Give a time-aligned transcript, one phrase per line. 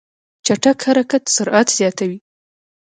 [0.45, 2.19] چټک حرکت سرعت زیاتوي.